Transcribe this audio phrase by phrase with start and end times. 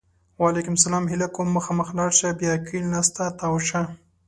[0.41, 1.03] وعلیکم سلام!
[1.11, 1.47] هیله کوم!
[1.57, 2.29] مخامخ لاړ شه!
[2.39, 3.81] بیا کیڼ لاس ته تاو شه!